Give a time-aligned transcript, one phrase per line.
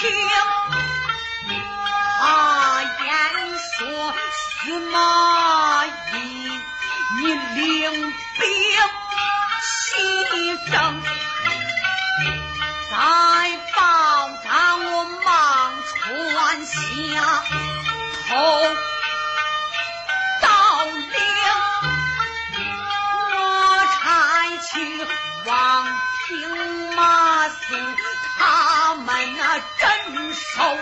[0.00, 0.08] 听，
[2.18, 2.22] 他
[2.82, 3.12] 言
[3.58, 3.78] 说
[4.32, 4.96] 司马
[5.84, 5.88] 懿，
[7.18, 8.42] 你领兵
[9.60, 9.92] 西
[10.70, 10.72] 征，
[12.90, 12.92] 在
[13.76, 13.78] 报
[14.42, 15.28] 答我忙
[15.84, 16.72] 传下
[18.30, 18.32] 头。
[25.46, 25.84] 王
[26.28, 27.54] 平马寺
[29.20, 30.78] 他们那镇守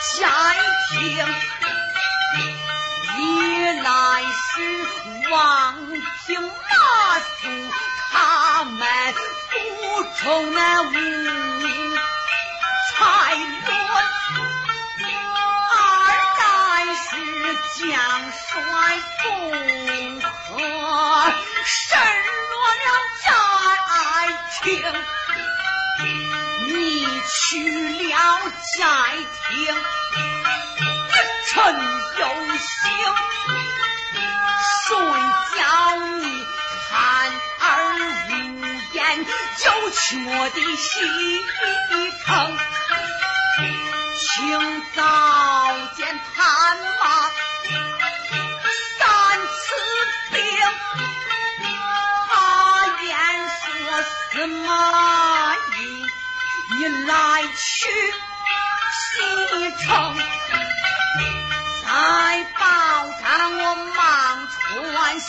[0.00, 0.58] 下一
[0.92, 1.26] 听，
[3.18, 4.30] 原来是
[5.28, 5.74] 王
[6.24, 7.68] 平马谡
[8.12, 8.78] 他们
[9.50, 10.84] 不从那
[40.04, 40.90] 我的西
[42.24, 42.58] 城，
[44.18, 44.98] 清早
[45.96, 46.42] 见探
[47.00, 47.02] 马
[48.98, 49.00] 三
[49.40, 49.62] 次
[50.32, 50.36] 兵。
[54.32, 54.68] 司马
[55.54, 55.78] 懿，
[56.78, 57.10] 你来
[57.42, 57.50] 去
[58.98, 59.06] 西
[59.84, 59.86] 城，
[61.84, 61.86] 在
[62.58, 62.60] 报
[63.20, 63.22] 上
[63.56, 63.62] 我
[63.94, 63.96] 忙
[64.50, 64.60] 传
[65.20, 65.26] 下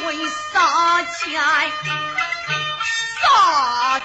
[0.00, 0.16] 对
[0.52, 1.42] 杀钱，
[3.20, 4.00] 杀。